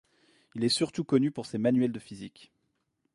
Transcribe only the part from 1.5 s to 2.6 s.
manuels de physique.